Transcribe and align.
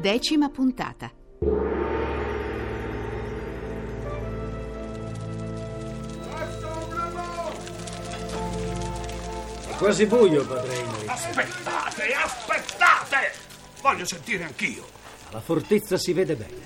Decima 0.00 0.48
puntata. 0.48 1.12
È 9.68 9.76
quasi 9.76 10.06
buio, 10.06 10.46
padre 10.46 10.74
Emily. 10.74 11.06
Aspettate, 11.06 12.14
aspettate! 12.14 13.32
Voglio 13.82 14.06
sentire 14.06 14.44
anch'io. 14.44 14.86
La 15.32 15.40
fortezza 15.40 15.98
si 15.98 16.14
vede 16.14 16.34
bene. 16.34 16.62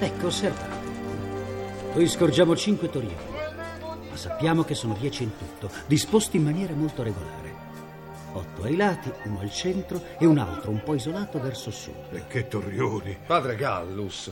Ecco, 0.00 0.26
osservate. 0.26 0.84
Qui 1.94 2.06
scorgiamo 2.06 2.54
cinque 2.54 2.90
torioni, 2.90 3.14
ma 4.10 4.16
sappiamo 4.18 4.62
che 4.62 4.74
sono 4.74 4.94
dieci 5.00 5.22
in 5.22 5.30
tutto, 5.38 5.70
disposti 5.86 6.36
in 6.36 6.42
maniera 6.42 6.74
molto 6.74 7.02
regolare. 7.02 7.55
Otto 8.36 8.64
ai 8.64 8.76
lati, 8.76 9.10
uno 9.24 9.40
al 9.40 9.50
centro 9.50 9.98
e 10.18 10.26
un 10.26 10.36
altro 10.36 10.70
un 10.70 10.82
po' 10.82 10.94
isolato 10.94 11.40
verso 11.40 11.70
sud. 11.70 11.94
E 12.12 12.26
che 12.26 12.46
torrioni! 12.46 13.16
Padre 13.26 13.56
Gallus, 13.56 14.30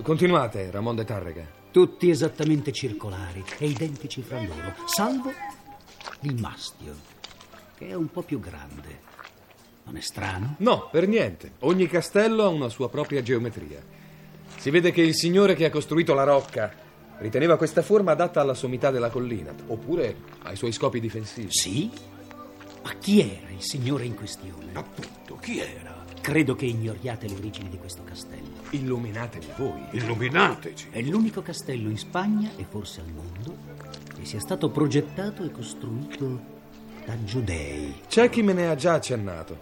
continuate, 0.00 0.70
Ramon 0.70 0.96
de 0.96 1.04
Tarrega. 1.04 1.46
Tutti 1.70 2.08
esattamente 2.08 2.72
circolari 2.72 3.44
e 3.58 3.66
identici 3.66 4.22
fra 4.22 4.40
loro, 4.40 4.74
salvo 4.86 5.30
il 6.20 6.40
mastio, 6.40 6.94
che 7.76 7.88
è 7.88 7.92
un 7.92 8.10
po' 8.10 8.22
più 8.22 8.40
grande. 8.40 9.00
Non 9.84 9.98
è 9.98 10.00
strano? 10.00 10.54
No, 10.60 10.88
per 10.90 11.06
niente. 11.06 11.52
Ogni 11.60 11.86
castello 11.86 12.44
ha 12.44 12.48
una 12.48 12.70
sua 12.70 12.88
propria 12.88 13.20
geometria. 13.20 13.82
Si 14.56 14.70
vede 14.70 14.90
che 14.90 15.02
il 15.02 15.14
signore 15.14 15.54
che 15.54 15.66
ha 15.66 15.70
costruito 15.70 16.14
la 16.14 16.24
rocca 16.24 16.72
riteneva 17.18 17.58
questa 17.58 17.82
forma 17.82 18.12
adatta 18.12 18.40
alla 18.40 18.54
sommità 18.54 18.90
della 18.90 19.10
collina, 19.10 19.52
oppure 19.66 20.16
ai 20.44 20.56
suoi 20.56 20.72
scopi 20.72 20.98
difensivi. 20.98 21.52
Sì? 21.52 21.90
Ma 22.84 22.92
chi 22.98 23.20
era 23.20 23.50
il 23.50 23.62
signore 23.62 24.04
in 24.04 24.14
questione? 24.14 24.66
Appunto, 24.74 25.36
chi 25.36 25.58
era? 25.58 26.04
Credo 26.20 26.54
che 26.54 26.66
ignoriate 26.66 27.26
le 27.26 27.34
origini 27.34 27.70
di 27.70 27.78
questo 27.78 28.04
castello. 28.04 28.60
Illuminatevi 28.70 29.46
voi. 29.56 29.80
Illuminateci! 29.92 30.88
È 30.90 31.00
l'unico 31.00 31.40
castello 31.40 31.88
in 31.88 31.96
Spagna 31.96 32.50
e 32.56 32.66
forse 32.68 33.00
al 33.00 33.06
mondo 33.06 33.56
che 34.14 34.26
sia 34.26 34.38
stato 34.38 34.68
progettato 34.68 35.42
e 35.44 35.50
costruito 35.50 36.40
da 37.06 37.16
giudei. 37.24 38.02
C'è 38.06 38.28
chi 38.28 38.42
me 38.42 38.52
ne 38.52 38.68
ha 38.68 38.74
già 38.74 38.92
accennato, 38.94 39.60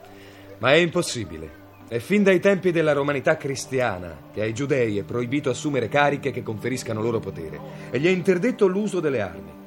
ma 0.59 0.72
è 0.72 0.77
impossibile. 0.77 1.61
È 1.87 2.00
fin 2.00 2.25
dai 2.25 2.41
tempi 2.41 2.72
della 2.72 2.93
romanità 2.93 3.37
cristiana 3.37 4.16
che 4.32 4.41
ai 4.41 4.53
giudei 4.53 4.99
è 4.99 5.05
proibito 5.05 5.49
assumere 5.49 5.87
cariche 5.88 6.32
che 6.32 6.43
conferiscano 6.43 7.00
loro 7.00 7.21
potere 7.21 7.61
e 7.91 8.00
gli 8.00 8.06
è 8.06 8.11
interdetto 8.11 8.66
l'uso 8.66 8.99
delle 8.99 9.21
armi. 9.21 9.62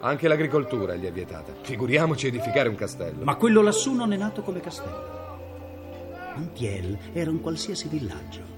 Anche 0.00 0.28
l'agricoltura 0.28 0.94
gli 0.94 1.04
è 1.04 1.12
vietata. 1.12 1.52
Figuriamoci 1.60 2.28
edificare 2.28 2.68
un 2.68 2.76
castello. 2.76 3.24
Ma 3.24 3.34
quello 3.36 3.62
lassù 3.62 3.92
non 3.94 4.12
è 4.12 4.16
nato 4.16 4.42
come 4.42 4.60
castello. 4.60 5.16
Montiel 6.36 6.96
era 7.12 7.30
un 7.30 7.40
qualsiasi 7.40 7.88
villaggio. 7.88 8.56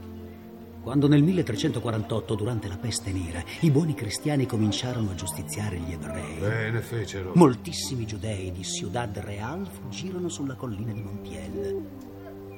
Quando 0.82 1.08
nel 1.08 1.22
1348, 1.22 2.34
durante 2.34 2.68
la 2.68 2.76
peste 2.76 3.12
nera, 3.12 3.42
i 3.60 3.70
buoni 3.70 3.94
cristiani 3.94 4.46
cominciarono 4.46 5.10
a 5.10 5.14
giustiziare 5.14 5.78
gli 5.78 5.92
ebrei, 5.92 6.38
Bene 6.38 6.80
fecero. 6.80 7.32
moltissimi 7.34 8.06
giudei 8.06 8.50
di 8.50 8.64
Ciudad 8.64 9.16
Real 9.18 9.66
fuggirono 9.66 10.28
sulla 10.30 10.54
collina 10.54 10.92
di 10.92 11.02
Montiel. 11.02 11.84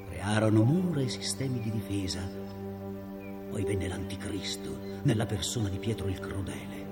Crearono 0.09 0.63
mura 0.63 1.01
e 1.01 1.09
sistemi 1.09 1.59
di 1.59 1.71
difesa. 1.71 2.21
Poi 3.49 3.63
venne 3.63 3.87
l'anticristo, 3.87 4.77
nella 5.03 5.25
persona 5.25 5.67
di 5.67 5.77
Pietro 5.77 6.07
il 6.07 6.19
Crudele. 6.19 6.82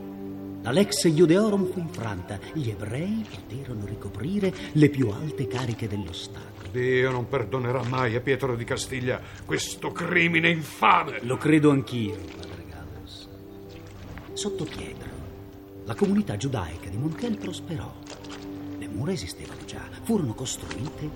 La 0.63 0.69
Lex 0.69 1.05
Iudeorum 1.05 1.71
fu 1.71 1.79
infranta. 1.79 2.39
Gli 2.53 2.69
ebrei 2.69 3.25
poterono 3.27 3.83
ricoprire 3.83 4.53
le 4.73 4.89
più 4.89 5.09
alte 5.09 5.47
cariche 5.47 5.87
dello 5.87 6.13
Stato. 6.13 6.69
Dio 6.71 7.09
non 7.09 7.27
perdonerà 7.27 7.81
mai 7.83 8.15
a 8.15 8.21
Pietro 8.21 8.55
di 8.55 8.63
Castiglia 8.63 9.19
questo 9.43 9.91
crimine 9.91 10.49
infame. 10.49 11.17
Lo 11.23 11.37
credo 11.37 11.71
anch'io, 11.71 12.15
padre 12.15 12.65
Gallus. 12.69 13.27
Sotto 14.33 14.65
Pietro, 14.65 15.09
la 15.85 15.95
comunità 15.95 16.37
giudaica 16.37 16.89
di 16.89 16.97
Montiel 16.97 17.37
prosperò. 17.37 17.91
Le 18.77 18.87
mura 18.87 19.13
esistevano 19.13 19.65
già, 19.65 19.81
furono 20.03 20.35
costruite 20.35 21.09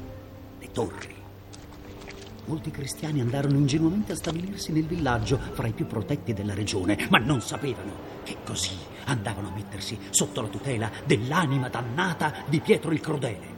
le 0.60 0.72
torri. 0.72 1.14
Molti 2.46 2.72
cristiani 2.72 3.22
andarono 3.22 3.58
ingenuamente 3.58 4.14
a 4.14 4.16
stabilirsi 4.16 4.72
nel 4.72 4.86
villaggio 4.86 5.38
fra 5.38 5.68
i 5.68 5.72
più 5.72 5.86
protetti 5.86 6.34
della 6.34 6.56
regione, 6.56 7.08
ma 7.12 7.20
non 7.20 7.42
sapevano 7.42 8.05
che 8.26 8.38
così 8.44 8.76
andavano 9.06 9.50
a 9.50 9.52
mettersi 9.52 9.98
sotto 10.10 10.42
la 10.42 10.48
tutela 10.48 10.92
dell'anima 11.06 11.70
dannata 11.70 12.34
di 12.48 12.60
Pietro 12.60 12.92
il 12.92 13.00
Crudele. 13.00 13.54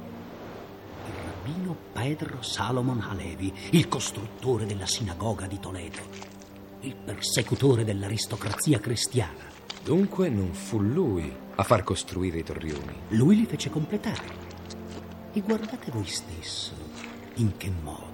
Il 1.08 1.14
rabbino 1.24 1.76
Pedro 1.94 2.42
Salomon 2.42 3.00
Halevi, 3.00 3.52
il 3.72 3.88
costruttore 3.88 4.66
della 4.66 4.86
sinagoga 4.86 5.48
di 5.48 5.58
Toledo, 5.60 6.02
il 6.82 6.96
persecutore 6.96 7.86
dell'aristocrazia 7.86 8.80
cristiana. 8.80 9.46
Dunque 9.84 10.28
non 10.28 10.54
fu 10.54 10.82
lui 10.82 11.34
a 11.56 11.64
far 11.64 11.84
costruire 11.84 12.40
i 12.40 12.44
torrioni. 12.44 12.94
Lui 13.10 13.38
li 13.38 13.46
fece 13.46 13.70
completare. 13.70 14.46
E 15.32 15.40
guardate 15.40 15.92
voi 15.92 16.06
stesso 16.06 16.74
in 17.36 17.56
che 17.56 17.72
modo. 17.72 18.06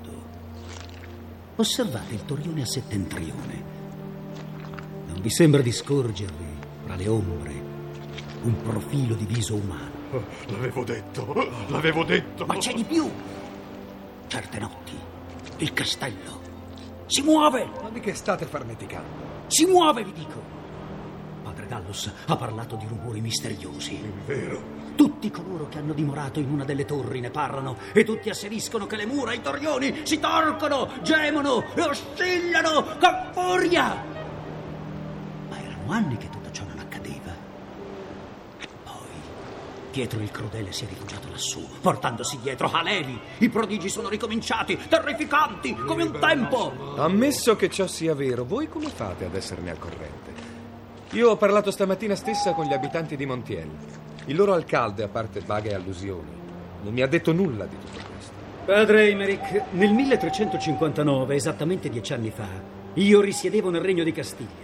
Osservate 1.56 2.14
il 2.14 2.26
torrione 2.26 2.62
a 2.62 2.66
settentrione. 2.66 3.83
Non 5.14 5.22
vi 5.22 5.30
sembra 5.30 5.62
di 5.62 5.72
scorgervi, 5.72 6.58
tra 6.86 6.96
le 6.96 7.08
ombre, 7.08 7.52
un 8.42 8.62
profilo 8.64 9.14
di 9.14 9.26
viso 9.26 9.54
umano. 9.54 9.92
L'avevo 10.48 10.84
detto, 10.84 11.52
l'avevo 11.68 12.04
detto. 12.04 12.48
Ma 12.48 12.58
c'è 12.58 12.74
di 12.74 12.84
più! 12.84 13.08
Certe 14.26 14.58
notti, 14.58 14.98
il 15.58 15.72
castello 15.72 16.42
si 17.06 17.22
muove! 17.22 17.70
Ma 17.80 17.90
di 17.92 18.00
che 18.00 18.16
state 18.16 18.46
farneticando? 18.48 19.46
Si 19.46 19.68
muove, 19.68 20.04
vi 20.04 20.14
dico! 20.14 20.42
Padre 21.44 21.68
Gallus 21.68 22.12
ha 22.26 22.36
parlato 22.36 22.76
di 22.76 22.88
rumori 22.88 23.22
misteriosi. 23.22 24.02
Vero. 24.26 24.82
Tutti 24.96 25.30
coloro 25.30 25.68
che 25.70 25.78
hanno 25.78 25.94
dimorato 25.94 26.40
in 26.40 26.50
una 26.50 26.64
delle 26.64 26.86
torri 26.86 27.20
ne 27.20 27.30
parlano 27.30 27.78
e 27.94 28.04
tutti 28.04 28.30
asseriscono 28.30 28.88
che 28.88 28.96
le 28.96 29.06
mura 29.06 29.32
e 29.32 29.36
i 29.36 29.42
torrioni 29.42 30.02
si 30.06 30.20
torcono, 30.20 30.90
gemono 31.04 31.64
e 31.76 31.82
oscillano 31.82 32.98
con 33.00 33.30
furia. 33.32 34.13
Erano 35.84 35.92
anni 35.92 36.18
che 36.18 36.30
tutto 36.30 36.50
ciò 36.52 36.64
non 36.66 36.80
accadeva. 36.80 37.32
Poi 38.84 39.08
Pietro 39.92 40.22
il 40.22 40.32
Crudele 40.32 40.72
si 40.72 40.86
è 40.86 40.88
rifugiato 40.88 41.28
lassù, 41.30 41.68
portandosi 41.82 42.40
dietro 42.42 42.72
Alevi. 42.72 43.20
I 43.40 43.50
prodigi 43.50 43.90
sono 43.90 44.08
ricominciati, 44.08 44.80
terrificanti, 44.88 45.76
come 45.76 46.04
un 46.04 46.20
tempo. 46.20 46.96
Ammesso 46.96 47.58
che 47.58 47.70
ciò 47.70 47.86
sia 47.88 48.16
vero, 48.16 48.46
voi 48.46 48.70
come 48.70 48.88
fate 48.88 49.26
ad 49.26 49.36
esserne 49.36 49.72
al 49.72 49.80
corrente? 49.80 50.32
Io 51.12 51.32
ho 51.32 51.36
parlato 51.36 51.70
stamattina 51.70 52.16
stessa 52.16 52.54
con 52.54 52.66
gli 52.66 52.74
abitanti 52.74 53.18
di 53.18 53.26
Montiel. 53.26 53.70
Il 54.26 54.36
loro 54.36 54.54
alcalde, 54.54 55.04
a 55.04 55.10
parte 55.10 55.42
vaghe 55.42 55.76
allusioni, 55.76 56.32
non 56.82 56.94
mi 56.94 57.02
ha 57.02 57.08
detto 57.08 57.34
nulla 57.34 57.66
di 57.66 57.76
tutto 57.78 58.00
questo. 58.10 58.32
Padre 58.66 59.10
Emerick, 59.10 59.64
nel 59.72 59.92
1359, 59.92 61.36
esattamente 61.36 61.90
dieci 61.90 62.14
anni 62.14 62.32
fa, 62.32 62.48
io 62.94 63.20
risiedevo 63.20 63.70
nel 63.70 63.82
regno 63.82 64.04
di 64.06 64.14
Castiglia. 64.14 64.63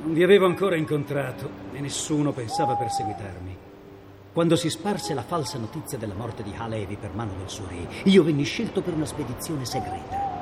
Non 0.00 0.14
vi 0.14 0.22
avevo 0.22 0.46
ancora 0.46 0.76
incontrato 0.76 1.50
e 1.72 1.80
nessuno 1.80 2.32
pensava 2.32 2.74
a 2.74 2.76
perseguitarmi. 2.76 3.56
Quando 4.32 4.54
si 4.54 4.70
sparse 4.70 5.12
la 5.12 5.22
falsa 5.22 5.58
notizia 5.58 5.98
della 5.98 6.14
morte 6.14 6.44
di 6.44 6.54
Halevi 6.56 6.96
per 6.96 7.10
mano 7.14 7.32
del 7.36 7.48
suo 7.48 7.66
re, 7.68 7.88
io 8.04 8.22
venni 8.22 8.44
scelto 8.44 8.80
per 8.80 8.94
una 8.94 9.06
spedizione 9.06 9.64
segreta. 9.64 10.36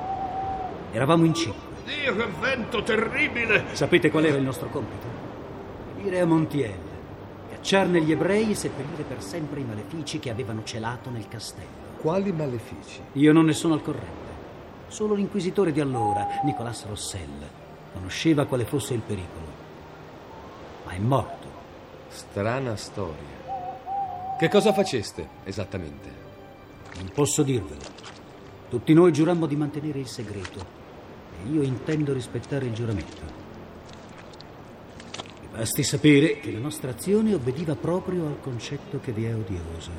Eravamo 0.93 1.25
in 1.25 1.33
cinque. 1.33 1.75
Dio, 1.87 2.15
che 2.15 2.27
vento 2.39 2.83
terribile! 2.83 3.65
Sapete 3.73 4.11
qual 4.11 4.27
era 4.27 4.37
il 4.37 4.43
nostro 4.43 4.69
compito? 4.69 5.07
Venire 5.97 6.21
a 6.21 6.27
Montiel, 6.27 6.75
cacciarne 7.51 8.03
gli 8.03 8.13
ebrei 8.13 8.51
e 8.51 8.55
seppellire 8.55 9.05
per 9.05 9.23
sempre 9.23 9.61
i 9.61 9.65
malefici 9.65 10.19
che 10.19 10.29
avevano 10.31 10.65
celato 10.65 11.09
nel 11.09 11.29
castello. 11.29 11.95
Quali 11.99 12.31
malefici? 12.31 13.01
Io 13.13 13.33
non 13.33 13.47
ne 13.47 13.55
sono 13.55 13.73
al 13.73 13.83
corrente. 13.83 14.35
Solo 14.89 15.15
l'inquisitore 15.15 15.73
di 15.73 15.81
allora, 15.81 16.41
Nicolas 16.45 16.85
Rossell, 16.87 17.65
conosceva 17.97 18.45
quale 18.45 18.65
fosse 18.65 18.95
il 18.95 19.01
pericolo. 19.01 19.47
Ma 20.85 20.93
è 20.93 20.99
morto. 20.99 21.47
Strana 22.09 22.77
storia. 22.77 23.35
Che 24.39 24.49
cosa 24.49 24.73
faceste 24.73 25.29
esattamente? 25.45 26.25
Non 26.97 27.11
posso 27.13 27.43
dirvelo. 27.43 27.81
Tutti 28.69 28.93
noi 28.93 29.13
giurammo 29.13 29.47
di 29.47 29.57
mantenere 29.57 29.99
il 29.99 30.07
segreto 30.07 30.85
e 31.39 31.49
io 31.49 31.63
intendo 31.63 32.13
rispettare 32.13 32.67
il 32.67 32.73
giuramento. 32.73 33.45
Vi 35.41 35.49
basti 35.51 35.83
sapere 35.83 36.41
che 36.41 36.53
la 36.53 36.59
nostra 36.59 36.91
azione 36.91 37.35
obbediva 37.35 37.77
proprio 37.77 38.27
al 38.27 38.41
concetto 38.41 39.01
che 39.01 39.13
vi 39.13 39.25
è 39.25 39.35
odioso. 39.35 39.91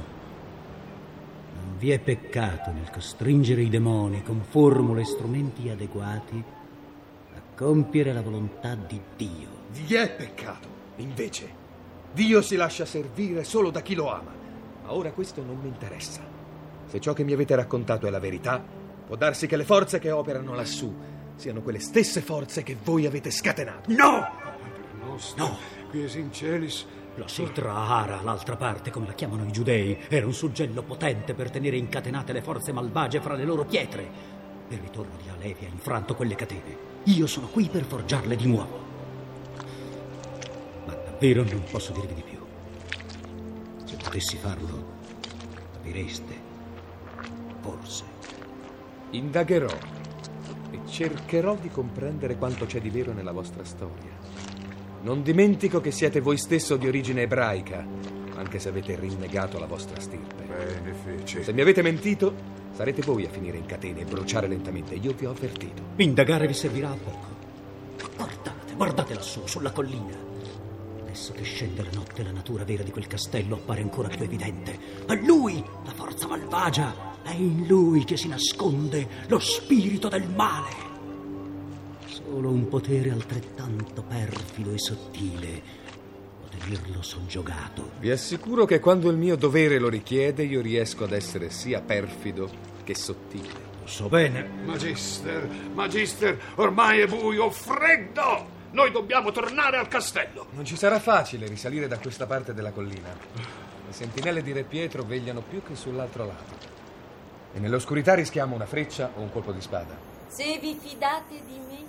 Non 1.55 1.77
vi 1.77 1.91
è 1.91 1.99
peccato 1.99 2.71
nel 2.71 2.89
costringere 2.91 3.61
i 3.61 3.69
demoni 3.69 4.21
con 4.21 4.41
formule 4.41 5.01
e 5.01 5.05
strumenti 5.05 5.69
adeguati 5.69 6.43
compiere 7.57 8.13
la 8.13 8.21
volontà 8.21 8.75
di 8.75 9.01
Dio. 9.15 9.47
Vi 9.71 9.95
è 9.95 10.11
peccato. 10.11 10.67
Invece, 10.97 11.49
Dio 12.13 12.43
si 12.43 12.55
lascia 12.55 12.85
servire 12.85 13.43
solo 13.43 13.71
da 13.71 13.81
chi 13.81 13.95
lo 13.95 14.13
ama. 14.13 14.31
Ma 14.83 14.93
ora 14.93 15.11
questo 15.11 15.43
non 15.43 15.57
mi 15.59 15.67
interessa. 15.67 16.21
Se 16.85 16.99
ciò 16.99 17.13
che 17.13 17.23
mi 17.23 17.33
avete 17.33 17.55
raccontato 17.55 18.05
è 18.05 18.11
la 18.11 18.19
verità, 18.19 18.63
può 19.07 19.15
darsi 19.15 19.47
che 19.47 19.57
le 19.57 19.63
forze 19.63 19.97
che 19.97 20.11
operano 20.11 20.53
lassù 20.53 20.93
siano 21.35 21.61
quelle 21.61 21.79
stesse 21.79 22.21
forze 22.21 22.61
che 22.61 22.77
voi 22.81 23.07
avete 23.07 23.31
scatenato. 23.31 23.91
No! 23.91 24.27
No. 25.35 25.57
Quies 25.89 26.13
in 26.13 26.31
celis. 26.31 26.85
La 27.15 27.27
Sitra 27.27 27.73
Ara, 27.73 28.21
l'altra 28.21 28.55
parte, 28.55 28.91
come 28.91 29.07
la 29.07 29.13
chiamano 29.13 29.43
i 29.43 29.51
giudei, 29.51 29.97
era 30.07 30.27
un 30.27 30.33
suggello 30.33 30.83
potente 30.83 31.33
per 31.33 31.49
tenere 31.49 31.75
incatenate 31.75 32.31
le 32.33 32.43
forze 32.43 32.71
malvagie 32.71 33.19
fra 33.19 33.33
le 33.33 33.45
loro 33.45 33.65
pietre. 33.65 34.36
Il 34.69 34.79
ritorno 34.79 35.15
di 35.21 35.29
Alevi 35.29 35.65
ha 35.65 35.69
infranto 35.69 36.13
quelle 36.13 36.35
catene. 36.35 36.77
Io 37.03 37.25
sono 37.25 37.47
qui 37.47 37.69
per 37.69 37.85
forgiarle 37.85 38.35
di 38.35 38.47
nuovo. 38.47 38.79
Ma 40.85 40.93
davvero 40.93 41.43
non 41.43 41.63
posso 41.71 41.93
dirvi 41.93 42.13
di 42.15 42.23
più. 42.23 42.39
Se 43.85 43.95
potessi 43.95 44.35
farlo, 44.35 44.95
capireste. 45.71 46.33
Forse. 47.61 48.03
Indagherò 49.11 49.73
e 50.71 50.79
cercherò 50.85 51.55
di 51.55 51.69
comprendere 51.69 52.35
quanto 52.35 52.65
c'è 52.65 52.81
di 52.81 52.89
vero 52.89 53.13
nella 53.13 53.31
vostra 53.31 53.63
storia. 53.63 54.11
Non 55.03 55.23
dimentico 55.23 55.79
che 55.79 55.91
siete 55.91 56.19
voi 56.19 56.37
stesso 56.37 56.75
di 56.75 56.87
origine 56.87 57.21
ebraica, 57.21 57.85
anche 58.35 58.59
se 58.59 58.67
avete 58.67 58.97
rinnegato 58.99 59.59
la 59.59 59.65
vostra 59.65 59.97
stirpe. 60.01 60.43
Bene 60.43 60.93
fece. 60.93 61.43
Se 61.43 61.53
mi 61.53 61.61
avete 61.61 61.81
mentito, 61.81 62.56
sarete 62.77 63.01
voi 63.01 63.25
a 63.25 63.29
finire 63.29 63.57
in 63.57 63.65
catene 63.65 64.01
e 64.01 64.05
bruciare 64.05 64.47
lentamente. 64.47 64.93
Io 64.93 65.11
vi 65.13 65.25
ho 65.25 65.31
avvertito. 65.31 65.81
Indagare 65.95 66.45
vi 66.45 66.53
servirà 66.53 66.91
a 66.91 66.95
poco. 66.95 67.25
Guardate, 68.15 68.73
guardate 68.75 69.13
lassù, 69.15 69.41
sulla 69.47 69.71
collina. 69.71 70.15
Adesso 71.01 71.33
che 71.33 71.41
scende 71.41 71.81
la 71.81 71.89
notte, 71.95 72.21
la 72.21 72.31
natura 72.31 72.65
vera 72.65 72.83
di 72.83 72.91
quel 72.91 73.07
castello 73.07 73.55
appare 73.55 73.81
ancora 73.81 74.09
più 74.09 74.23
evidente. 74.23 74.77
È 75.07 75.15
lui, 75.15 75.55
la 75.85 75.91
forza 75.91 76.27
malvagia. 76.27 77.15
È 77.23 77.33
in 77.33 77.65
lui 77.65 78.03
che 78.03 78.15
si 78.15 78.27
nasconde 78.27 79.07
lo 79.27 79.39
spirito 79.39 80.07
del 80.07 80.29
male. 80.29 80.85
Solo 82.05 82.51
un 82.51 82.67
potere 82.67 83.09
altrettanto 83.09 84.03
perfido 84.03 84.71
e 84.71 84.77
sottile 84.77 85.85
tenerlo 86.57 87.01
soggiogato. 87.01 87.91
Vi 87.99 88.11
assicuro 88.11 88.65
che 88.65 88.79
quando 88.79 89.09
il 89.09 89.17
mio 89.17 89.35
dovere 89.35 89.79
lo 89.79 89.89
richiede, 89.89 90.43
io 90.43 90.61
riesco 90.61 91.03
ad 91.03 91.13
essere 91.13 91.49
sia 91.49 91.81
perfido 91.81 92.49
che 92.83 92.95
sottile. 92.95 93.65
Lo 93.81 93.87
so 93.87 94.09
bene. 94.09 94.47
Magister, 94.65 95.47
magister, 95.73 96.39
ormai 96.55 96.99
è 96.99 97.07
buio, 97.07 97.49
freddo! 97.49 98.55
Noi 98.71 98.91
dobbiamo 98.91 99.31
tornare 99.31 99.77
al 99.77 99.87
castello. 99.87 100.47
Non 100.51 100.65
ci 100.65 100.75
sarà 100.75 100.99
facile 100.99 101.47
risalire 101.47 101.87
da 101.87 101.97
questa 101.97 102.25
parte 102.25 102.53
della 102.53 102.71
collina. 102.71 103.15
Le 103.33 103.93
sentinelle 103.93 104.43
di 104.43 104.51
Re 104.51 104.63
Pietro 104.63 105.03
vegliano 105.03 105.41
più 105.41 105.63
che 105.63 105.75
sull'altro 105.75 106.25
lato. 106.25 106.75
E 107.53 107.59
nell'oscurità 107.59 108.13
rischiamo 108.13 108.55
una 108.55 108.65
freccia 108.65 109.11
o 109.15 109.21
un 109.21 109.31
colpo 109.31 109.53
di 109.53 109.61
spada. 109.61 109.95
Se 110.27 110.59
vi 110.59 110.77
fidate 110.79 111.41
di 111.45 111.57
me, 111.57 111.86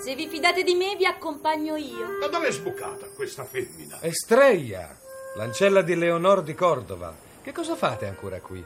se 0.00 0.14
vi 0.14 0.28
fidate 0.28 0.62
di 0.62 0.74
me, 0.74 0.96
vi 0.96 1.04
accompagno 1.04 1.76
io. 1.76 2.18
Da 2.18 2.28
dove 2.28 2.48
è 2.48 2.52
sbucata 2.52 3.06
questa 3.14 3.44
femmina? 3.44 4.00
Estrella, 4.00 4.96
l'ancella 5.36 5.82
di 5.82 5.94
Leonor 5.94 6.42
di 6.42 6.54
Cordova. 6.54 7.14
Che 7.42 7.52
cosa 7.52 7.76
fate 7.76 8.06
ancora 8.06 8.40
qui? 8.40 8.64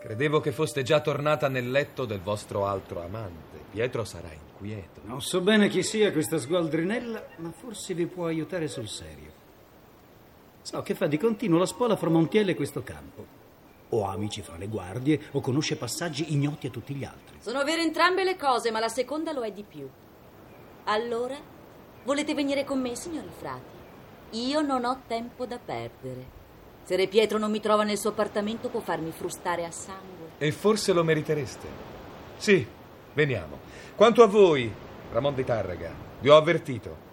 Credevo 0.00 0.40
che 0.40 0.52
foste 0.52 0.82
già 0.82 1.00
tornata 1.00 1.48
nel 1.48 1.70
letto 1.70 2.04
del 2.04 2.20
vostro 2.20 2.66
altro 2.66 3.02
amante. 3.02 3.58
Pietro 3.70 4.04
sarà 4.04 4.30
inquieto. 4.32 5.00
Non 5.04 5.20
so 5.20 5.40
bene 5.40 5.68
chi 5.68 5.82
sia 5.82 6.12
questa 6.12 6.38
sgualdrinella, 6.38 7.26
ma 7.36 7.50
forse 7.50 7.92
vi 7.94 8.06
può 8.06 8.26
aiutare 8.26 8.68
sul 8.68 8.88
serio. 8.88 9.32
So 10.62 10.82
che 10.82 10.94
fa 10.94 11.08
di 11.08 11.18
continuo 11.18 11.58
la 11.58 11.66
spola 11.66 11.96
fra 11.96 12.10
Montiel 12.10 12.48
e 12.48 12.54
questo 12.54 12.82
campo. 12.82 13.38
O 13.88 14.06
ha 14.06 14.12
amici 14.12 14.40
fra 14.40 14.56
le 14.56 14.68
guardie, 14.68 15.20
o 15.32 15.40
conosce 15.40 15.76
passaggi 15.76 16.32
ignoti 16.32 16.68
a 16.68 16.70
tutti 16.70 16.94
gli 16.94 17.04
altri. 17.04 17.38
Sono 17.40 17.64
vere 17.64 17.82
entrambe 17.82 18.22
le 18.22 18.36
cose, 18.36 18.70
ma 18.70 18.78
la 18.78 18.88
seconda 18.88 19.32
lo 19.32 19.42
è 19.42 19.50
di 19.50 19.64
più. 19.64 19.88
Allora, 20.84 21.36
volete 22.04 22.34
venire 22.34 22.64
con 22.64 22.80
me, 22.80 22.96
signori 22.96 23.30
frati? 23.36 23.78
Io 24.30 24.60
non 24.60 24.84
ho 24.84 25.02
tempo 25.06 25.46
da 25.46 25.58
perdere. 25.58 26.38
Se 26.84 26.96
Re 26.96 27.06
Pietro 27.06 27.38
non 27.38 27.50
mi 27.50 27.60
trova 27.60 27.84
nel 27.84 27.98
suo 27.98 28.10
appartamento, 28.10 28.68
può 28.68 28.80
farmi 28.80 29.12
frustare 29.12 29.64
a 29.64 29.70
sangue. 29.70 30.30
E 30.38 30.50
forse 30.52 30.92
lo 30.92 31.04
meritereste. 31.04 31.66
Sì, 32.36 32.66
veniamo. 33.12 33.58
Quanto 33.94 34.22
a 34.22 34.26
voi, 34.26 34.72
Ramon 35.12 35.34
di 35.34 35.44
Tarraga, 35.44 35.92
vi 36.20 36.28
ho 36.28 36.36
avvertito. 36.36 37.08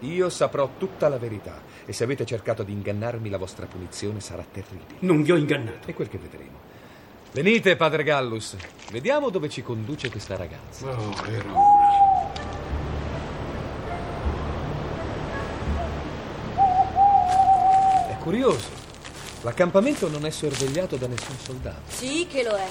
Io 0.00 0.30
saprò 0.30 0.70
tutta 0.78 1.08
la 1.08 1.18
verità 1.18 1.60
e 1.84 1.92
se 1.92 2.04
avete 2.04 2.24
cercato 2.24 2.62
di 2.62 2.72
ingannarmi 2.72 3.28
la 3.28 3.38
vostra 3.38 3.66
punizione 3.66 4.20
sarà 4.20 4.44
terribile. 4.50 4.94
Non 5.00 5.22
vi 5.22 5.32
ho 5.32 5.36
ingannato. 5.36 5.88
È 5.88 5.94
quel 5.94 6.08
che 6.08 6.18
vedremo. 6.18 6.56
Venite, 7.32 7.76
padre 7.76 8.04
Gallus. 8.04 8.56
Vediamo 8.92 9.30
dove 9.30 9.48
ci 9.48 9.62
conduce 9.62 10.10
questa 10.10 10.36
ragazza. 10.36 10.88
Oh, 10.88 11.14
era 11.26 11.52
ora. 11.52 12.06
È 18.08 18.16
curioso. 18.28 18.68
L'accampamento 19.40 20.06
non 20.10 20.26
è 20.26 20.30
sorvegliato 20.30 20.96
da 20.96 21.06
nessun 21.06 21.38
soldato. 21.38 21.80
Sì 21.86 22.26
che 22.30 22.42
lo 22.42 22.56
è, 22.56 22.68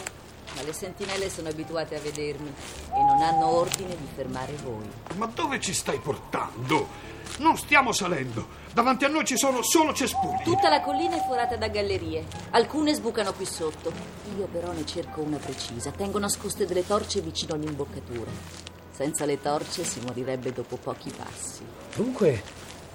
ma 0.55 0.61
le 0.61 0.71
sentinelle 0.71 1.31
sono 1.31 1.49
abituate 1.49 1.95
a 1.95 1.99
vedermi 1.99 2.53
e 2.93 3.03
non 3.03 3.23
hanno 3.23 3.47
ordine 3.47 3.97
di 3.97 4.07
fermare 4.13 4.53
voi. 4.63 4.87
Ma 5.15 5.25
dove 5.25 5.59
ci 5.59 5.73
stai 5.73 5.97
portando? 5.97 6.87
Non 7.39 7.57
stiamo 7.57 7.91
salendo. 7.91 8.47
Davanti 8.71 9.05
a 9.05 9.07
noi 9.07 9.25
ci 9.25 9.35
sono 9.35 9.63
solo 9.63 9.93
cespugli. 9.93 10.43
Tutta 10.43 10.69
la 10.69 10.81
collina 10.81 11.15
è 11.15 11.25
forata 11.25 11.55
da 11.55 11.69
gallerie. 11.69 12.25
Alcune 12.51 12.93
sbucano 12.93 13.33
qui 13.33 13.45
sotto. 13.45 13.91
Io 14.37 14.45
però 14.45 14.71
ne 14.73 14.85
cerco 14.85 15.21
una 15.21 15.37
precisa. 15.37 15.89
Tengo 15.89 16.19
nascoste 16.19 16.67
delle 16.67 16.85
torce 16.85 17.19
vicino 17.21 17.55
all'imboccatura. 17.55 18.29
Senza 18.91 19.25
le 19.25 19.41
torce 19.41 19.83
si 19.83 20.01
morirebbe 20.01 20.53
dopo 20.53 20.77
pochi 20.77 21.11
passi. 21.11 21.63
Dunque, 21.95 22.43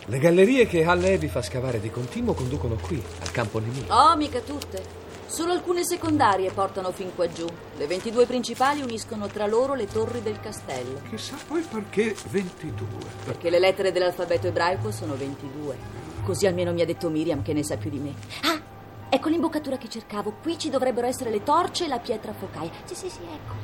le 0.07 0.19
gallerie 0.19 0.67
che 0.67 0.85
Halle 0.85 1.17
vi 1.17 1.29
fa 1.29 1.43
scavare 1.43 1.79
di 1.79 1.91
continuo 1.91 2.35
conducono 2.35 2.75
qui, 2.75 3.01
al 3.21 3.31
campo 3.31 3.61
nemico. 3.61 3.95
Oh, 3.95 4.17
mica 4.17 4.41
tutte. 4.41 5.01
Solo 5.27 5.53
alcune 5.53 5.85
secondarie 5.85 6.51
portano 6.51 6.91
fin 6.91 7.15
qua 7.15 7.31
giù. 7.31 7.47
Le 7.77 7.87
22 7.87 8.27
principali 8.27 8.83
uniscono 8.83 9.29
tra 9.29 9.47
loro 9.47 9.75
le 9.75 9.87
torri 9.87 10.21
del 10.21 10.41
castello. 10.41 11.01
Chissà 11.09 11.37
poi 11.47 11.63
perché 11.63 12.15
22. 12.31 12.87
Perché 13.25 13.49
le 13.49 13.61
lettere 13.61 13.93
dell'alfabeto 13.93 14.49
ebraico 14.49 14.91
sono 14.91 15.15
22. 15.15 15.77
Così 16.25 16.47
almeno 16.47 16.73
mi 16.73 16.83
ha 16.83 16.85
detto 16.85 17.09
Miriam 17.09 17.43
che 17.43 17.53
ne 17.53 17.63
sa 17.63 17.77
più 17.77 17.89
di 17.89 17.99
me. 17.99 18.13
Ah, 18.43 18.61
ecco 19.09 19.29
l'imboccatura 19.29 19.79
che 19.79 19.89
cercavo. 19.89 20.35
Qui 20.43 20.59
ci 20.59 20.69
dovrebbero 20.69 21.07
essere 21.07 21.31
le 21.31 21.45
torce 21.45 21.85
e 21.85 21.89
la 21.89 21.99
pietra 21.99 22.33
focaia. 22.33 22.71
Sì, 22.85 22.95
sì, 22.95 23.09
sì, 23.09 23.21
ecco. 23.23 23.55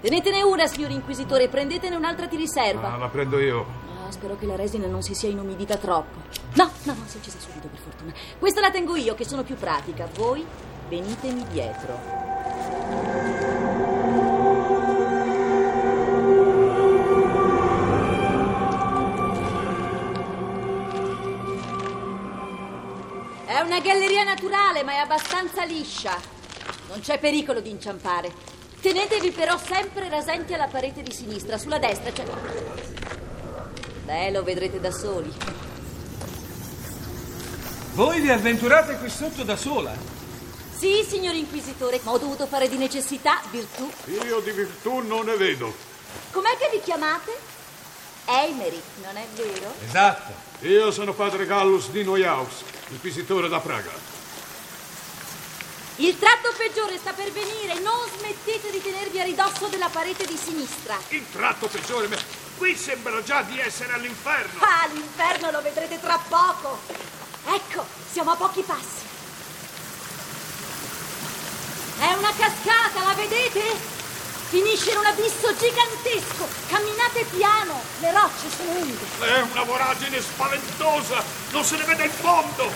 Tenetene 0.00 0.42
una, 0.42 0.66
signor 0.66 0.92
Inquisitore, 0.92 1.44
e 1.44 1.48
prendetene 1.48 1.94
un'altra 1.96 2.26
di 2.26 2.36
riserva. 2.36 2.94
Ah, 2.94 2.96
la 2.96 3.08
prendo 3.08 3.38
io. 3.38 3.89
Spero 4.10 4.36
che 4.36 4.46
la 4.46 4.56
resina 4.56 4.86
non 4.86 5.02
si 5.02 5.14
sia 5.14 5.28
inumidita 5.28 5.76
troppo. 5.76 6.18
No, 6.54 6.70
no, 6.82 6.94
no, 6.94 7.04
si 7.06 7.16
è 7.16 7.20
accesa 7.20 7.38
subito, 7.38 7.68
per 7.68 7.78
fortuna. 7.78 8.12
Questa 8.38 8.60
la 8.60 8.70
tengo 8.70 8.96
io, 8.96 9.14
che 9.14 9.24
sono 9.24 9.42
più 9.42 9.56
pratica. 9.56 10.08
Voi 10.14 10.44
venitemi 10.88 11.46
dietro. 11.48 12.20
una 23.70 23.80
galleria 23.80 24.24
naturale, 24.24 24.82
ma 24.82 24.92
è 24.92 24.96
abbastanza 24.96 25.64
liscia. 25.64 26.18
Non 26.88 26.98
c'è 26.98 27.20
pericolo 27.20 27.60
di 27.60 27.70
inciampare. 27.70 28.32
Tenetevi 28.80 29.30
però 29.30 29.56
sempre 29.56 30.08
rasenti 30.08 30.54
alla 30.54 30.66
parete 30.66 31.02
di 31.02 31.12
sinistra, 31.12 31.56
sulla 31.56 31.78
destra 31.78 32.10
c'è. 32.10 32.24
Beh, 34.10 34.32
lo 34.32 34.42
vedrete 34.42 34.80
da 34.80 34.90
soli. 34.90 35.32
Voi 37.92 38.20
vi 38.20 38.28
avventurate 38.28 38.96
qui 38.96 39.08
sotto 39.08 39.44
da 39.44 39.54
sola? 39.54 39.94
Sì, 40.76 41.06
signor 41.08 41.36
Inquisitore, 41.36 42.00
ma 42.02 42.10
ho 42.10 42.18
dovuto 42.18 42.48
fare 42.48 42.68
di 42.68 42.76
necessità 42.76 43.40
virtù. 43.52 43.88
Io 44.06 44.40
di 44.40 44.50
virtù 44.50 44.98
non 44.98 45.26
ne 45.26 45.36
vedo. 45.36 45.72
Com'è 46.32 46.56
che 46.58 46.70
vi 46.72 46.80
chiamate? 46.82 47.30
Eimerick, 48.24 48.82
non 49.04 49.16
è 49.16 49.26
vero? 49.36 49.72
Esatto. 49.86 50.32
Io 50.66 50.90
sono 50.90 51.12
padre 51.12 51.46
Gallus 51.46 51.90
di 51.90 52.02
Neuhaus, 52.02 52.64
inquisitore 52.88 53.48
da 53.48 53.60
Praga. 53.60 53.92
Il 55.96 56.18
tratto 56.18 56.52
peggiore 56.56 56.98
sta 56.98 57.12
per 57.12 57.30
venire, 57.30 57.78
non 57.78 58.08
smettete 58.18 58.72
di 58.72 58.82
tenervi 58.82 59.20
a 59.20 59.24
ridosso 59.24 59.68
della 59.68 59.88
parete 59.88 60.26
di 60.26 60.36
sinistra. 60.36 60.98
Il 61.10 61.30
tratto 61.30 61.68
peggiore, 61.68 62.08
ma 62.08 62.16
qui 62.60 62.76
sembra 62.76 63.22
già 63.22 63.40
di 63.40 63.58
essere 63.58 63.94
all'inferno. 63.94 64.60
Ah, 64.60 64.86
l'inferno 64.92 65.50
lo 65.50 65.62
vedrete 65.62 65.98
tra 65.98 66.20
poco. 66.28 66.78
Ecco, 67.46 67.86
siamo 68.12 68.32
a 68.32 68.36
pochi 68.36 68.60
passi. 68.60 69.08
È 72.00 72.12
una 72.12 72.30
cascata, 72.36 73.02
la 73.02 73.14
vedete? 73.14 73.62
Finisce 74.50 74.90
in 74.90 74.98
un 74.98 75.06
abisso 75.06 75.56
gigantesco. 75.56 76.46
Camminate 76.68 77.24
piano, 77.34 77.80
le 78.00 78.12
rocce 78.12 78.50
sono 78.54 78.72
umide. 78.72 79.06
È 79.20 79.40
una 79.40 79.62
voragine 79.62 80.20
spaventosa, 80.20 81.24
non 81.52 81.64
se 81.64 81.76
ne 81.78 81.84
vede 81.84 82.04
il 82.04 82.10
fondo. 82.10 82.70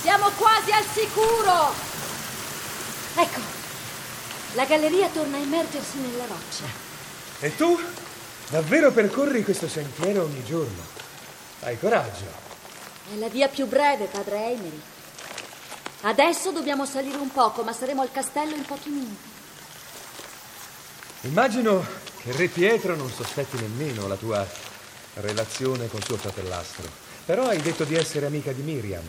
Siamo 0.00 0.30
quasi 0.38 0.72
al 0.72 0.86
sicuro. 0.90 1.74
Ecco, 3.16 3.40
la 4.54 4.64
galleria 4.64 5.08
torna 5.08 5.36
a 5.36 5.40
immergersi 5.40 5.98
nella 5.98 6.24
roccia. 6.24 6.64
E 7.40 7.54
tu? 7.56 8.08
Davvero 8.50 8.90
percorri 8.90 9.44
questo 9.44 9.68
sentiero 9.68 10.24
ogni 10.24 10.42
giorno? 10.44 10.82
Hai 11.60 11.78
coraggio. 11.78 12.26
È 13.08 13.14
la 13.14 13.28
via 13.28 13.46
più 13.46 13.66
breve, 13.68 14.06
padre 14.06 14.38
Emery. 14.38 14.80
Adesso 16.00 16.50
dobbiamo 16.50 16.84
salire 16.84 17.16
un 17.18 17.30
poco, 17.30 17.62
ma 17.62 17.72
saremo 17.72 18.02
al 18.02 18.10
castello 18.10 18.56
in 18.56 18.64
pochi 18.64 18.88
minuti. 18.88 19.28
Immagino 21.20 21.86
che 22.22 22.32
Re 22.32 22.48
Pietro 22.48 22.96
non 22.96 23.08
sospetti 23.08 23.56
nemmeno 23.56 24.08
la 24.08 24.16
tua 24.16 24.44
relazione 25.14 25.86
con 25.86 26.02
suo 26.02 26.16
fratellastro. 26.16 26.88
Però 27.24 27.46
hai 27.46 27.62
detto 27.62 27.84
di 27.84 27.94
essere 27.94 28.26
amica 28.26 28.50
di 28.50 28.62
Miriam. 28.62 29.04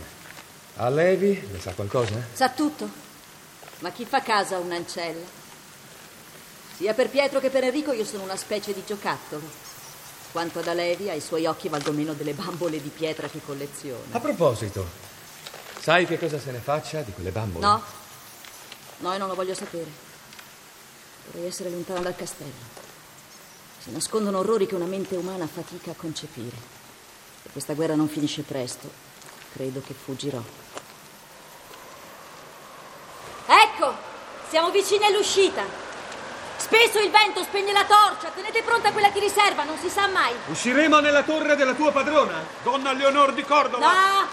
A 0.75 0.89
Levi 0.89 1.47
ne 1.51 1.59
sa 1.59 1.73
qualcosa? 1.73 2.13
Sa 2.31 2.49
tutto. 2.49 2.87
Ma 3.79 3.89
chi 3.89 4.05
fa 4.05 4.21
caso 4.21 4.53
a 4.53 4.59
un'ancella? 4.59 5.40
Sia 6.81 6.95
per 6.95 7.09
Pietro 7.09 7.39
che 7.39 7.51
per 7.51 7.63
Enrico 7.63 7.91
io 7.93 8.03
sono 8.03 8.23
una 8.23 8.35
specie 8.35 8.73
di 8.73 8.81
giocattolo. 8.83 9.47
Quanto 10.31 10.57
ad 10.57 10.67
Alevi, 10.67 11.11
ai 11.11 11.21
suoi 11.21 11.45
occhi 11.45 11.69
valgo 11.69 11.91
meno 11.91 12.13
delle 12.13 12.33
bambole 12.33 12.81
di 12.81 12.89
pietra 12.89 13.27
che 13.27 13.39
colleziona. 13.45 14.15
A 14.15 14.19
proposito, 14.19 14.87
sai 15.79 16.07
che 16.07 16.17
cosa 16.17 16.39
se 16.39 16.49
ne 16.49 16.57
faccia 16.57 17.01
di 17.01 17.11
quelle 17.11 17.29
bambole? 17.29 17.63
No, 17.63 17.83
no, 18.97 19.11
io 19.11 19.17
non 19.19 19.27
lo 19.27 19.35
voglio 19.35 19.53
sapere. 19.53 19.91
Vorrei 21.27 21.45
essere 21.45 21.69
lontana 21.69 21.99
dal 21.99 22.15
castello. 22.15 22.49
Si 23.77 23.91
nascondono 23.91 24.39
orrori 24.39 24.65
che 24.65 24.73
una 24.73 24.85
mente 24.85 25.15
umana 25.15 25.45
fatica 25.45 25.91
a 25.91 25.95
concepire. 25.95 26.57
Se 27.43 27.49
questa 27.51 27.75
guerra 27.75 27.93
non 27.93 28.07
finisce 28.07 28.41
presto, 28.41 28.89
credo 29.53 29.83
che 29.85 29.93
fuggirò. 29.93 30.41
Ecco, 33.45 33.93
siamo 34.49 34.71
vicini 34.71 35.05
all'uscita. 35.05 35.90
Spesso 36.71 36.99
il 36.99 37.11
vento 37.11 37.43
spegne 37.43 37.73
la 37.73 37.83
torcia, 37.83 38.29
tenete 38.29 38.61
pronta 38.61 38.93
quella 38.93 39.11
che 39.11 39.19
riserva, 39.19 39.65
non 39.65 39.77
si 39.77 39.89
sa 39.89 40.07
mai. 40.07 40.33
Usciremo 40.45 41.01
nella 41.01 41.23
torre 41.23 41.57
della 41.57 41.73
tua 41.73 41.91
padrona? 41.91 42.41
Donna 42.63 42.93
Leonor 42.93 43.33
di 43.33 43.43
Cordova. 43.43 43.85
No! 43.85 44.27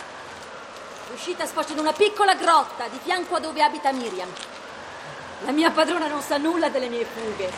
L'uscita 1.11 1.47
sfocia 1.47 1.73
in 1.73 1.81
una 1.81 1.93
piccola 1.93 2.37
grotta 2.37 2.87
di 2.87 3.01
fianco 3.03 3.35
a 3.35 3.41
dove 3.41 3.61
abita 3.61 3.91
Miriam. 3.91 4.29
La 5.41 5.51
mia 5.51 5.73
padrona 5.73 6.07
non 6.07 6.23
sa 6.23 6.37
nulla 6.37 6.69
delle 6.69 6.89
mie 6.89 7.05
fughe. 7.05 7.51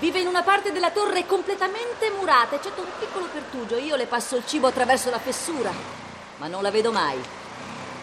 Vive 0.00 0.18
in 0.18 0.26
una 0.26 0.42
parte 0.42 0.72
della 0.72 0.90
torre 0.90 1.24
completamente 1.24 2.10
murata, 2.10 2.56
eccetto 2.56 2.80
un 2.80 2.88
piccolo 2.98 3.26
pertugio. 3.26 3.76
Io 3.76 3.94
le 3.94 4.06
passo 4.06 4.34
il 4.34 4.42
cibo 4.48 4.66
attraverso 4.66 5.10
la 5.10 5.20
fessura, 5.20 5.70
ma 6.38 6.48
non 6.48 6.62
la 6.62 6.72
vedo 6.72 6.90
mai. 6.90 7.22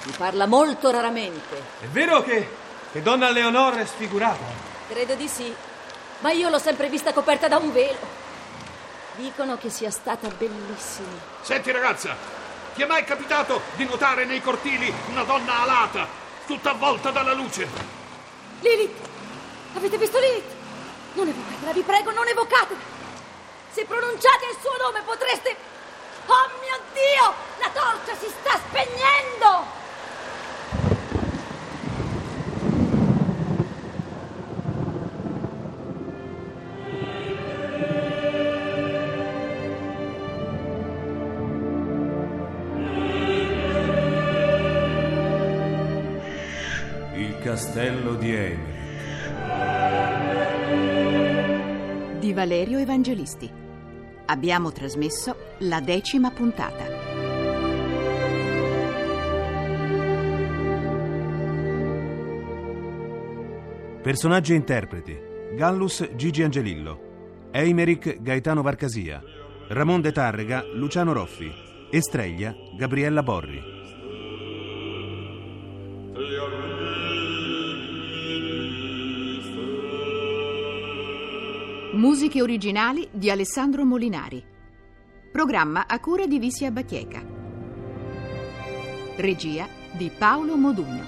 Mi 0.03 0.13
parla 0.15 0.45
molto 0.45 0.91
raramente. 0.91 1.61
È 1.81 1.87
vero 1.87 2.23
che, 2.23 2.55
che 2.89 3.01
donna 3.01 3.29
Leonor 3.31 3.75
è 3.75 3.85
sfigurata? 3.85 4.66
Credo 4.87 5.15
di 5.15 5.27
sì, 5.27 5.53
ma 6.19 6.31
io 6.31 6.47
l'ho 6.49 6.59
sempre 6.59 6.87
vista 6.87 7.11
coperta 7.11 7.49
da 7.49 7.57
un 7.57 7.73
velo. 7.73 8.25
Dicono 9.15 9.57
che 9.57 9.69
sia 9.69 9.91
stata 9.91 10.29
bellissima. 10.29 11.09
Senti 11.41 11.71
ragazza, 11.71 12.15
ti 12.73 12.83
è 12.83 12.85
mai 12.85 13.03
capitato 13.03 13.61
di 13.75 13.83
notare 13.85 14.23
nei 14.23 14.41
cortili 14.41 14.93
una 15.09 15.23
donna 15.23 15.61
alata, 15.61 16.07
tutta 16.45 16.71
avvolta 16.71 17.11
dalla 17.11 17.33
luce? 17.33 17.67
Lilith! 18.61 19.07
Avete 19.75 19.97
visto 19.97 20.19
Lilith? 20.19 20.55
Non 21.13 21.27
evocatela, 21.27 21.73
vi 21.73 21.81
prego, 21.81 22.11
non 22.11 22.27
evocatela! 22.27 22.79
Se 23.71 23.83
pronunciate 23.85 24.45
il 24.45 24.57
suo 24.61 24.75
nome 24.81 25.01
potreste... 25.01 25.55
Oh 26.27 26.49
mio 26.61 26.79
Dio! 26.93 27.33
La 27.59 27.69
torcia 27.71 28.15
si 28.17 28.27
sta 28.39 28.59
spegnendo! 28.69 29.65
Castello 47.57 48.13
di 48.13 48.35
Emily. 48.35 48.75
Di 52.19 52.31
Valerio 52.31 52.77
Evangelisti. 52.77 53.51
Abbiamo 54.25 54.71
trasmesso 54.71 55.35
la 55.61 55.79
decima 55.79 56.29
puntata. 56.29 56.83
Personaggi 64.03 64.53
e 64.53 64.55
interpreti: 64.55 65.17
Gallus 65.55 66.11
Gigi 66.15 66.43
Angelillo, 66.43 67.47
Eimerick 67.49 68.21
Gaetano 68.21 68.61
Varcasia, 68.61 69.19
Ramon 69.69 70.01
de 70.01 70.11
Tarrega 70.11 70.63
Luciano 70.75 71.11
Roffi, 71.11 71.51
Estrella 71.89 72.53
Gabriella 72.77 73.23
Borri. 73.23 73.76
Musiche 81.97 82.43
originali 82.43 83.07
di 83.11 83.31
Alessandro 83.31 83.83
Molinari. 83.83 84.45
Programma 85.31 85.87
a 85.87 85.99
cura 85.99 86.27
di 86.27 86.37
Visia 86.37 86.69
Bacheca. 86.69 87.25
Regia 89.15 89.67
di 89.93 90.11
Paolo 90.15 90.55
Modugno. 90.57 91.03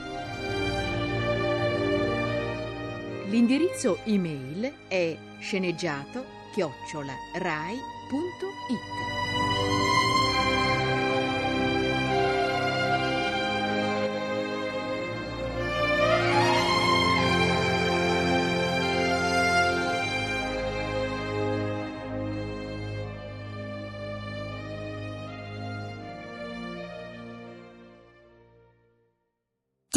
L'indirizzo 3.28 4.00
email 4.06 4.74
è 4.88 5.16
sceneggiato 5.40 6.26
chiocciola 6.54 7.14
rai.it. 7.36 9.29